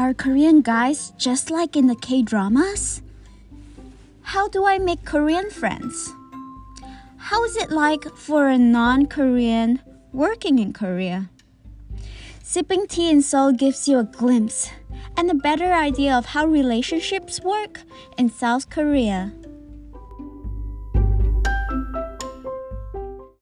[0.00, 3.02] Are Korean guys just like in the K dramas?
[4.22, 6.08] How do I make Korean friends?
[7.18, 9.78] How is it like for a non Korean
[10.14, 11.28] working in Korea?
[12.42, 14.70] Sipping tea in Seoul gives you a glimpse
[15.18, 17.82] and a better idea of how relationships work
[18.16, 19.32] in South Korea.